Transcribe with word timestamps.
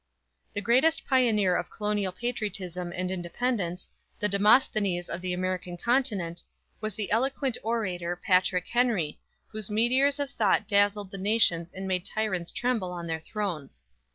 _The 0.53 0.61
greatest 0.61 1.05
pioneer 1.05 1.55
of 1.55 1.69
Colonial 1.69 2.11
patriotism 2.11 2.91
and 2.91 3.11
independence, 3.11 3.87
the 4.17 4.27
Demosthenes 4.27 5.09
of 5.11 5.21
the 5.21 5.31
American 5.31 5.77
Continent, 5.77 6.41
was 6.79 6.95
the 6.95 7.11
eloquent 7.11 7.59
orator, 7.61 8.15
PATRICK 8.15 8.65
HENRY, 8.69 9.19
whose 9.51 9.69
meteors 9.69 10.17
of 10.19 10.31
thought 10.31 10.67
dazzled 10.67 11.11
the 11.11 11.19
nations 11.19 11.71
and 11.71 11.87
made 11.87 12.03
tyrants 12.03 12.49
tremble 12.49 12.91
on 12.91 13.05
their 13.05 13.19
thrones. 13.19 13.83